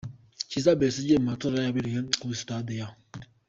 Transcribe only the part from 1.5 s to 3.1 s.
yabereye kuri stade ya.